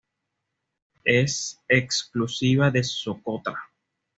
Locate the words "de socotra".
2.71-3.59